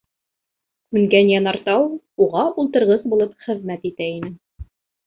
Һүнгән 0.97 1.29
янартау 1.33 1.87
уға 2.27 2.47
ултырғыс 2.65 3.07
булып 3.13 3.39
хеҙмәт 3.47 3.91
итә 3.93 4.11
ине. 4.19 4.39